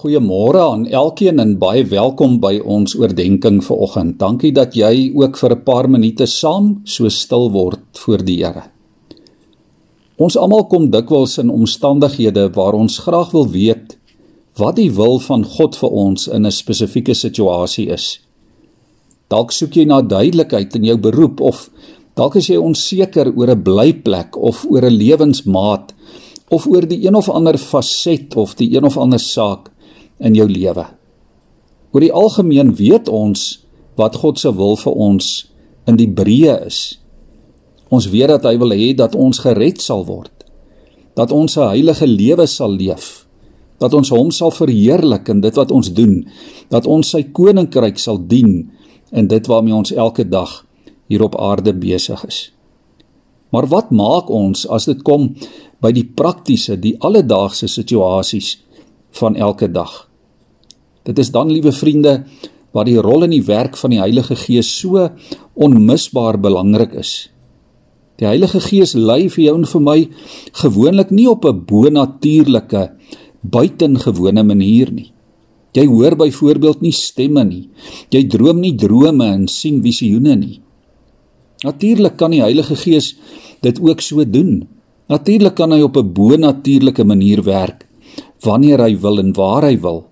Goeiemôre 0.00 0.60
aan 0.64 0.84
elkeen 0.88 1.42
en 1.42 1.50
baie 1.60 1.82
welkom 1.84 2.38
by 2.40 2.54
ons 2.64 2.94
oordeenking 2.96 3.58
vir 3.60 3.80
oggend. 3.84 4.14
Dankie 4.16 4.48
dat 4.56 4.72
jy 4.72 5.10
ook 5.12 5.36
vir 5.36 5.52
'n 5.52 5.64
paar 5.64 5.88
minute 5.90 6.26
saam 6.26 6.80
so 6.84 7.08
stil 7.08 7.50
word 7.52 7.98
voor 8.04 8.24
die 8.24 8.36
Here. 8.36 8.62
Ons 10.16 10.36
almal 10.36 10.64
kom 10.68 10.90
dikwels 10.90 11.36
in 11.38 11.50
omstandighede 11.50 12.48
waar 12.54 12.72
ons 12.72 12.98
graag 12.98 13.30
wil 13.32 13.46
weet 13.46 13.98
wat 14.56 14.76
die 14.76 14.90
wil 14.90 15.18
van 15.18 15.44
God 15.44 15.76
vir 15.76 15.90
ons 15.90 16.28
in 16.28 16.46
'n 16.46 16.50
spesifieke 16.50 17.14
situasie 17.14 17.90
is. 17.90 18.20
Dalk 19.28 19.52
soek 19.52 19.76
jy 19.76 19.84
na 19.84 20.00
duidelikheid 20.00 20.76
in 20.76 20.84
jou 20.84 20.96
beroep 20.96 21.40
of 21.40 21.70
dalk 22.14 22.36
is 22.36 22.46
jy 22.46 22.56
onseker 22.56 23.36
oor 23.36 23.50
'n 23.50 23.62
blyplek 23.62 24.36
of 24.36 24.64
oor 24.70 24.82
'n 24.82 24.96
lewensmaat 24.96 25.92
of 26.48 26.66
oor 26.66 26.86
die 26.86 27.06
een 27.06 27.14
of 27.14 27.28
ander 27.28 27.58
faset 27.58 28.36
of 28.36 28.54
die 28.54 28.76
een 28.76 28.84
of 28.84 28.96
ander 28.96 29.18
saak 29.18 29.69
in 30.20 30.36
jou 30.36 30.48
lewe. 30.48 30.86
Oor 31.90 32.04
die 32.04 32.12
algemeen 32.14 32.74
weet 32.78 33.08
ons 33.08 33.64
wat 33.98 34.20
God 34.22 34.38
se 34.38 34.52
wil 34.54 34.76
vir 34.78 34.92
ons 34.94 35.30
in 35.90 35.98
die 35.98 36.08
breë 36.08 36.60
is. 36.68 37.00
Ons 37.90 38.06
weet 38.12 38.30
dat 38.30 38.46
hy 38.46 38.54
wil 38.60 38.74
hê 38.76 38.92
dat 38.96 39.16
ons 39.18 39.42
gered 39.42 39.80
sal 39.82 40.04
word. 40.06 40.32
Dat 41.18 41.32
ons 41.32 41.56
'n 41.56 41.72
heilige 41.74 42.06
lewe 42.06 42.46
sal 42.46 42.70
leef. 42.70 43.26
Dat 43.78 43.94
ons 43.94 44.08
hom 44.10 44.30
sal 44.30 44.50
verheerlik 44.50 45.28
in 45.28 45.40
dit 45.40 45.54
wat 45.56 45.70
ons 45.70 45.92
doen. 45.92 46.28
Dat 46.68 46.86
ons 46.86 47.10
sy 47.10 47.22
koninkryk 47.22 47.98
sal 47.98 48.18
dien 48.18 48.70
in 49.12 49.26
dit 49.26 49.46
waarmee 49.46 49.74
ons 49.74 49.92
elke 49.92 50.28
dag 50.28 50.66
hier 51.08 51.22
op 51.22 51.36
aarde 51.40 51.74
besig 51.74 52.24
is. 52.26 52.52
Maar 53.50 53.66
wat 53.66 53.90
maak 53.90 54.30
ons 54.30 54.66
as 54.68 54.84
dit 54.84 55.02
kom 55.02 55.34
by 55.80 55.92
die 55.92 56.06
praktiese, 56.06 56.76
die 56.76 56.96
alledaagse 57.00 57.66
situasies 57.66 58.62
van 59.10 59.36
elke 59.36 59.72
dag? 59.72 60.09
Dit 61.04 61.18
is 61.18 61.30
dan, 61.30 61.50
liewe 61.50 61.72
vriende, 61.72 62.24
waar 62.72 62.86
die 62.86 63.00
rol 63.00 63.24
en 63.26 63.34
die 63.34 63.44
werk 63.44 63.76
van 63.76 63.94
die 63.94 64.00
Heilige 64.00 64.36
Gees 64.38 64.70
so 64.78 65.08
onmisbaar 65.54 66.38
belangrik 66.40 66.92
is. 66.94 67.30
Die 68.20 68.28
Heilige 68.28 68.60
Gees 68.60 68.92
lei 68.94 69.28
vir 69.32 69.44
jou 69.46 69.54
en 69.58 69.66
vir 69.66 69.80
my 69.80 69.98
gewoonlik 70.62 71.10
nie 71.10 71.26
op 71.30 71.44
'n 71.44 71.64
bonatuurlike, 71.64 72.90
buitengewone 73.40 74.42
manier 74.44 74.92
nie. 74.92 75.12
Jy 75.72 75.86
hoor 75.86 76.16
byvoorbeeld 76.16 76.80
nie 76.80 76.92
stemme 76.92 77.44
nie. 77.44 77.68
Jy 78.10 78.26
droom 78.26 78.60
nie 78.60 78.74
drome 78.74 79.24
en 79.24 79.48
sien 79.48 79.82
visioene 79.82 80.36
nie. 80.36 80.60
Natuurlik 81.64 82.16
kan 82.16 82.30
die 82.30 82.42
Heilige 82.42 82.76
Gees 82.76 83.16
dit 83.62 83.80
ook 83.80 84.00
so 84.00 84.24
doen. 84.24 84.68
Natuurlik 85.08 85.54
kan 85.54 85.72
hy 85.72 85.80
op 85.82 85.96
'n 85.96 86.12
bonatuurlike 86.12 87.04
manier 87.04 87.42
werk 87.42 87.86
wanneer 88.42 88.80
hy 88.80 88.96
wil 88.96 89.18
en 89.18 89.32
waar 89.32 89.62
hy 89.62 89.80
wil. 89.80 90.09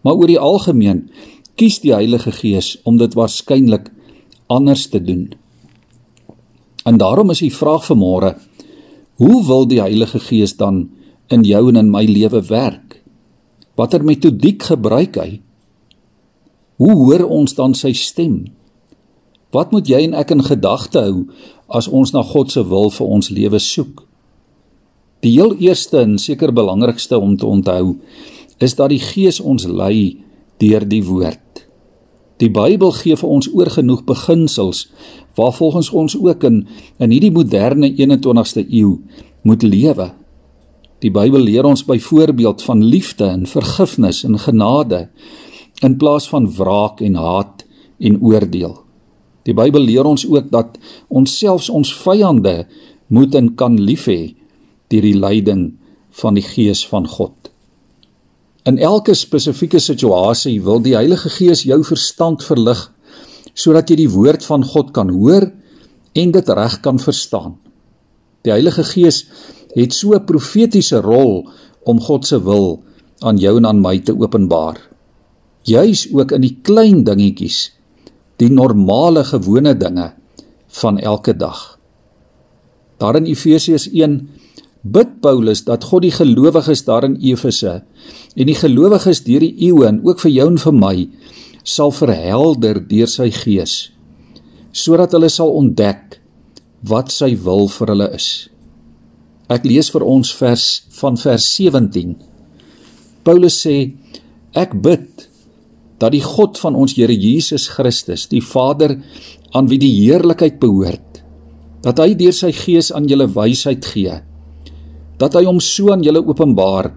Maar 0.00 0.16
oor 0.16 0.30
die 0.30 0.40
algemeen 0.40 1.08
kies 1.60 1.80
die 1.82 1.92
Heilige 1.92 2.32
Gees 2.32 2.78
om 2.88 2.96
dit 3.00 3.14
waarskynlik 3.14 3.90
anders 4.50 4.86
te 4.88 5.00
doen. 5.02 5.28
En 6.88 6.96
daarom 6.96 7.30
is 7.30 7.42
die 7.44 7.52
vraag 7.54 7.84
vir 7.84 7.98
môre: 8.00 8.30
Hoe 9.20 9.44
wil 9.46 9.68
die 9.68 9.82
Heilige 9.82 10.18
Gees 10.18 10.56
dan 10.56 10.88
in 11.28 11.44
jou 11.44 11.68
en 11.68 11.76
in 11.76 11.90
my 11.92 12.04
lewe 12.08 12.40
werk? 12.48 13.02
Watter 13.76 14.04
metodiek 14.04 14.62
gebruik 14.62 15.16
hy? 15.20 15.40
Hoe 16.80 16.94
hoor 16.96 17.26
ons 17.28 17.54
dan 17.54 17.74
sy 17.76 17.92
stem? 17.92 18.46
Wat 19.52 19.72
moet 19.74 19.88
jy 19.88 20.00
en 20.06 20.14
ek 20.16 20.32
in 20.32 20.44
gedagte 20.46 21.02
hou 21.04 21.26
as 21.68 21.88
ons 21.88 22.12
na 22.14 22.22
God 22.24 22.52
se 22.52 22.62
wil 22.64 22.90
vir 22.94 23.06
ons 23.06 23.30
lewe 23.34 23.58
soek? 23.60 24.06
Die 25.20 25.34
heel 25.34 25.52
eerste 25.60 26.00
en 26.00 26.16
seker 26.18 26.52
belangrikste 26.56 27.18
om 27.20 27.36
te 27.36 27.46
onthou 27.46 27.98
is 28.60 28.76
dat 28.76 28.92
die 28.92 29.00
Gees 29.02 29.40
ons 29.40 29.66
lei 29.66 30.20
deur 30.60 30.84
die 30.88 31.02
woord. 31.04 31.64
Die 32.40 32.50
Bybel 32.52 32.92
gee 32.96 33.16
vir 33.20 33.28
ons 33.28 33.48
oorgenoeg 33.52 34.04
beginsels 34.08 34.86
waarvolgens 35.36 35.90
ons 35.96 36.16
ook 36.16 36.44
in 36.48 36.62
in 36.98 37.12
hierdie 37.12 37.32
moderne 37.32 37.90
21ste 37.92 38.64
eeu 38.64 38.96
moet 39.44 39.64
lewe. 39.64 40.10
Die 41.00 41.12
Bybel 41.12 41.44
leer 41.48 41.64
ons 41.64 41.84
byvoorbeeld 41.84 42.62
van 42.62 42.84
liefde 42.84 43.24
en 43.24 43.46
vergifnis 43.48 44.24
en 44.24 44.38
genade 44.38 45.08
in 45.82 45.96
plaas 45.96 46.28
van 46.28 46.48
wraak 46.56 47.00
en 47.00 47.16
haat 47.16 47.64
en 47.98 48.20
oordeel. 48.20 48.76
Die 49.48 49.56
Bybel 49.56 49.84
leer 49.88 50.04
ons 50.04 50.26
ook 50.28 50.50
dat 50.52 50.76
ons 51.08 51.38
selfs 51.38 51.70
ons 51.72 51.92
vyande 52.02 52.66
moet 53.08 53.34
en 53.34 53.54
kan 53.56 53.80
lief 53.80 54.06
hê 54.08 54.34
deur 54.92 55.06
die 55.06 55.16
leiding 55.16 55.70
van 56.20 56.36
die 56.36 56.44
Gees 56.44 56.84
van 56.88 57.08
God. 57.08 57.39
In 58.68 58.78
elke 58.78 59.14
spesifieke 59.16 59.80
situasie 59.80 60.58
wil 60.62 60.82
die 60.84 60.94
Heilige 60.96 61.30
Gees 61.32 61.64
jou 61.64 61.80
verstand 61.84 62.44
verlig 62.44 62.90
sodat 63.56 63.90
jy 63.90 63.96
die 64.04 64.12
woord 64.12 64.44
van 64.46 64.64
God 64.64 64.92
kan 64.96 65.10
hoor 65.12 65.48
en 66.16 66.32
dit 66.32 66.48
reg 66.48 66.76
kan 66.84 67.00
verstaan. 67.00 67.56
Die 68.44 68.52
Heilige 68.52 68.84
Gees 68.84 69.24
het 69.74 69.92
so 69.92 70.14
'n 70.14 70.24
profetiese 70.24 71.00
rol 71.00 71.48
om 71.84 72.00
God 72.00 72.26
se 72.26 72.38
wil 72.42 72.82
aan 73.20 73.36
jou 73.36 73.56
en 73.56 73.66
aan 73.66 73.80
my 73.80 73.98
te 73.98 74.12
openbaar. 74.12 74.78
Juis 75.62 76.08
ook 76.12 76.32
in 76.32 76.40
die 76.40 76.58
klein 76.62 77.04
dingetjies, 77.04 77.72
die 78.36 78.50
normale 78.50 79.24
gewone 79.24 79.76
dinge 79.76 80.12
van 80.68 80.98
elke 80.98 81.36
dag. 81.36 81.78
Daar 82.96 83.16
in 83.16 83.26
Efesiërs 83.26 83.88
bid 84.82 85.20
Paulus 85.20 85.64
dat 85.66 85.84
God 85.84 86.06
die 86.06 86.14
gelowiges 86.14 86.84
daar 86.86 87.04
in 87.04 87.18
Efese 87.20 87.80
en 88.34 88.48
die 88.48 88.56
gelowiges 88.56 89.24
deur 89.26 89.44
die 89.44 89.68
eeue 89.68 89.88
en 89.88 90.00
ook 90.06 90.22
vir 90.24 90.32
jou 90.32 90.46
en 90.48 90.60
vir 90.62 90.76
my 90.76 90.94
sal 91.68 91.92
verhelder 91.92 92.80
deur 92.88 93.10
sy 93.10 93.28
gees 93.34 93.90
sodat 94.72 95.12
hulle 95.12 95.28
sal 95.28 95.52
ontdek 95.58 96.20
wat 96.88 97.10
sy 97.12 97.34
wil 97.36 97.66
vir 97.68 97.90
hulle 97.92 98.06
is. 98.16 98.48
Ek 99.50 99.66
lees 99.66 99.90
vir 99.92 100.04
ons 100.06 100.30
vers 100.38 100.66
van 101.00 101.18
vers 101.20 101.46
17. 101.58 102.14
Paulus 103.26 103.58
sê 103.66 103.74
ek 104.56 104.72
bid 104.80 105.26
dat 106.00 106.14
die 106.14 106.22
God 106.24 106.56
van 106.62 106.78
ons 106.78 106.94
Here 106.96 107.12
Jesus 107.12 107.66
Christus, 107.68 108.28
die 108.30 108.40
Vader 108.40 108.94
aan 109.52 109.68
wie 109.68 109.80
die 109.82 109.92
heerlikheid 109.98 110.56
behoort, 110.62 111.20
dat 111.84 112.00
hy 112.00 112.14
deur 112.16 112.32
sy 112.32 112.54
gees 112.56 112.88
aan 112.94 113.10
julle 113.10 113.28
wysheid 113.34 113.84
gee 113.84 114.20
dat 115.20 115.36
hy 115.36 115.44
hom 115.44 115.60
so 115.60 115.92
aan 115.92 116.04
julle 116.04 116.22
openbaar 116.24 116.90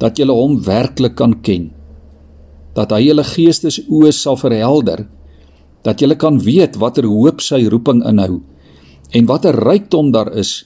dat 0.00 0.18
julle 0.18 0.34
hom 0.34 0.58
werklik 0.64 1.14
kan 1.18 1.36
ken. 1.44 1.68
Dat 2.74 2.92
hy 2.94 3.04
julle 3.04 3.24
geestes 3.26 3.78
oë 3.86 4.12
sal 4.16 4.38
verhelder 4.40 5.06
dat 5.86 6.02
julle 6.02 6.16
kan 6.20 6.40
weet 6.44 6.76
watter 6.80 7.06
hoop 7.08 7.40
sy 7.40 7.62
roeping 7.72 8.02
inhou 8.08 8.40
en 9.16 9.28
watter 9.30 9.56
rykdom 9.56 10.10
daar 10.12 10.28
is 10.36 10.64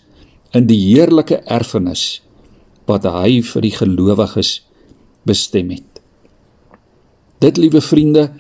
in 0.55 0.67
die 0.67 0.81
heerlike 0.89 1.39
erfenis 1.51 2.23
wat 2.89 3.07
hy 3.09 3.41
vir 3.47 3.65
die 3.65 3.73
gelowiges 3.73 4.59
bestem 5.25 5.71
het. 5.73 6.01
Dit 7.41 7.57
liewe 7.61 7.81
vriende 7.81 8.33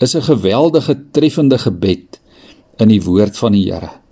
is 0.00 0.14
'n 0.14 0.22
geweldige 0.22 0.94
treffende 1.12 1.58
gebed 1.58 2.20
in 2.78 2.88
die 2.88 3.02
woord 3.02 3.36
van 3.36 3.52
die 3.52 3.66
Here 3.72 4.05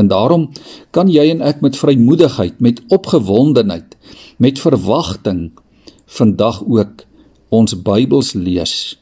En 0.00 0.08
daarom 0.08 0.48
kan 0.96 1.10
jy 1.12 1.26
en 1.34 1.42
ek 1.44 1.60
met 1.60 1.76
vrymoedigheid, 1.76 2.60
met 2.60 2.80
opgewondenheid, 2.88 3.96
met 4.40 4.60
verwagting 4.62 5.50
vandag 6.08 6.62
ook 6.64 7.04
ons 7.52 7.76
Bybels 7.84 8.32
lees 8.32 8.96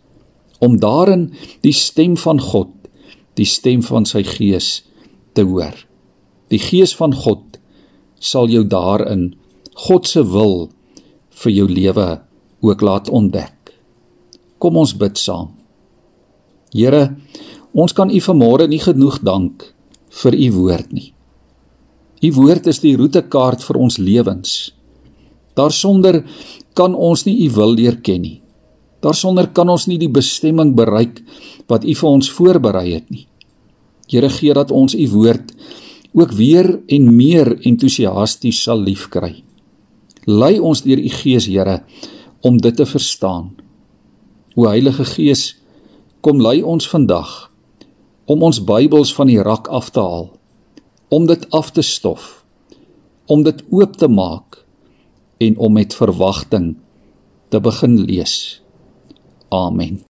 om 0.59 0.81
daarin 0.83 1.29
die 1.63 1.75
stem 1.77 2.17
van 2.19 2.41
God, 2.43 2.73
die 3.39 3.47
stem 3.47 3.85
van 3.87 4.09
sy 4.09 4.25
Gees 4.27 4.83
te 5.39 5.45
hoor. 5.47 5.77
Die 6.51 6.59
Gees 6.59 6.97
van 6.99 7.15
God 7.15 7.61
sal 8.19 8.51
jou 8.51 8.65
daarin 8.67 9.37
God 9.87 10.09
se 10.11 10.25
wil 10.27 10.73
vir 11.45 11.55
jou 11.55 11.69
lewe 11.71 12.09
ook 12.67 12.83
laat 12.83 13.07
ontdek. 13.15 13.55
Kom 14.59 14.81
ons 14.81 14.97
bid 14.99 15.21
saam. 15.21 15.53
Here, 16.75 17.15
ons 17.71 17.95
kan 17.95 18.11
U 18.11 18.19
vanmôre 18.19 18.67
nie 18.67 18.83
genoeg 18.83 19.23
dank 19.23 19.69
vir 20.23 20.35
u 20.35 20.51
woord 20.57 20.93
nie. 20.93 21.13
U 22.23 22.33
woord 22.35 22.67
is 22.67 22.81
die 22.83 22.97
roetekaart 22.99 23.63
vir 23.63 23.79
ons 23.79 23.99
lewens. 24.03 24.73
Daarsonder 25.59 26.23
kan 26.75 26.95
ons 26.95 27.25
nie 27.27 27.37
u 27.47 27.51
wil 27.55 27.75
leer 27.79 27.99
ken 28.03 28.23
nie. 28.23 28.39
Daarsonder 29.03 29.51
kan 29.55 29.71
ons 29.71 29.87
nie 29.87 29.99
die 29.99 30.11
bestemming 30.11 30.75
bereik 30.79 31.21
wat 31.71 31.85
u 31.87 31.95
vir 31.95 32.09
ons 32.09 32.31
voorberei 32.35 32.87
het 32.97 33.11
nie. 33.11 33.27
Here 34.11 34.31
gee 34.33 34.55
dat 34.55 34.73
ons 34.75 34.95
u 34.95 35.07
woord 35.13 35.53
ook 36.17 36.33
weer 36.33 36.81
en 36.89 37.11
meer 37.15 37.53
entoesiasties 37.69 38.63
sal 38.65 38.81
liefkry. 38.83 39.45
Lei 40.27 40.59
ons 40.59 40.83
deur 40.83 40.99
u 40.99 41.11
Gees, 41.13 41.47
Here, 41.47 41.83
om 42.43 42.59
dit 42.59 42.75
te 42.77 42.87
verstaan. 42.87 43.53
O 44.57 44.67
Heilige 44.67 45.05
Gees, 45.05 45.55
kom 46.21 46.41
lei 46.43 46.63
ons 46.63 46.89
vandag 46.91 47.49
om 48.29 48.45
ons 48.45 48.61
Bybels 48.61 49.15
van 49.17 49.31
die 49.31 49.41
rak 49.41 49.71
af 49.73 49.89
te 49.95 50.05
haal, 50.05 50.29
om 51.09 51.29
dit 51.29 51.47
af 51.57 51.73
te 51.73 51.83
stof, 51.83 52.45
om 53.27 53.45
dit 53.47 53.65
oop 53.73 53.97
te 53.97 54.09
maak 54.09 54.61
en 55.41 55.57
om 55.57 55.73
met 55.73 55.97
verwagting 55.97 56.75
te 57.49 57.61
begin 57.61 57.97
lees. 58.05 58.61
Amen. 59.49 60.08